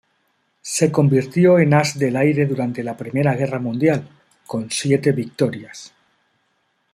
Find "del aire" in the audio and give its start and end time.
1.99-2.47